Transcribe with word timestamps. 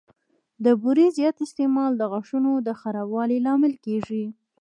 د 0.65 0.67
بوري 0.81 1.07
زیات 1.17 1.35
استعمال 1.45 1.91
د 1.97 2.03
غاښونو 2.11 2.51
د 2.67 2.69
خرابوالي 2.81 3.37
لامل 3.45 3.73
کېږي. 3.85 4.23